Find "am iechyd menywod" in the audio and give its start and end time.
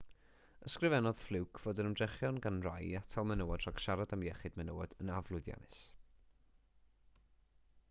4.19-4.97